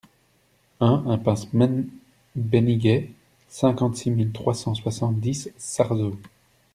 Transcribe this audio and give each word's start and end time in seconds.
un 0.79 1.03
impasse 1.05 1.53
Men 1.53 1.87
Beniguet, 2.33 3.11
cinquante-six 3.49 4.09
mille 4.09 4.31
trois 4.31 4.55
cent 4.55 4.73
soixante-dix 4.73 5.51
Sarzeau 5.57 6.15